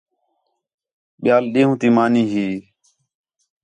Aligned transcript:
ٻِیال 1.21 1.43
ݙِین٘ہوں 1.53 1.77
تی 1.81 1.87
مانی 1.95 2.23
ہی 2.31 2.47